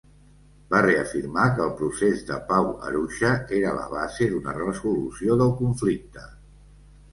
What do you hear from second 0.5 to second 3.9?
Va reafirmar que el procés de pau Arusha era la